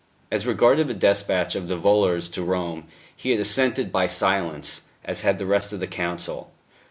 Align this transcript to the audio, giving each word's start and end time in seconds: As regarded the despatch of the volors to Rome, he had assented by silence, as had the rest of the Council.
As 0.31 0.47
regarded 0.47 0.87
the 0.87 0.95
despatch 0.95 1.53
of 1.53 1.67
the 1.67 1.77
volors 1.77 2.27
to 2.33 2.41
Rome, 2.41 2.85
he 3.15 3.29
had 3.29 3.39
assented 3.39 3.91
by 3.91 4.07
silence, 4.07 4.81
as 5.05 5.21
had 5.21 5.37
the 5.37 5.45
rest 5.45 5.73
of 5.73 5.79
the 5.79 5.85
Council. 5.85 6.51